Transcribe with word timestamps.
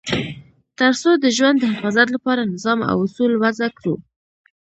تر 0.79 0.91
څو 1.01 1.11
د 1.23 1.25
ژوند 1.37 1.57
د 1.59 1.63
حفاظت 1.73 2.07
لپاره 2.15 2.49
نظام 2.53 2.79
او 2.91 2.95
اصول 3.05 3.31
وضع 3.43 3.67
کړو. 3.77 3.95